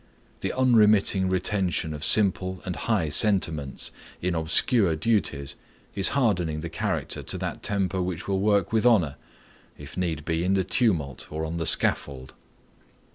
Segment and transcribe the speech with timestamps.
[0.39, 5.53] The unremitting retention of simple and high sentiments in obscure duties
[5.93, 9.15] is hardening the character to that temper which will work with honor,
[9.77, 12.33] if need be in the tumult, or on the scaffold.